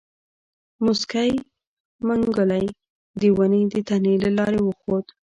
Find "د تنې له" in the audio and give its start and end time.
3.73-4.29